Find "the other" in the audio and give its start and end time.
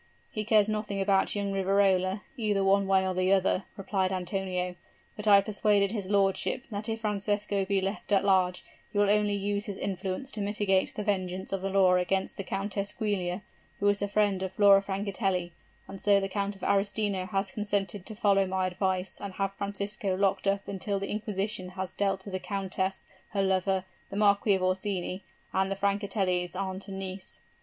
3.13-3.65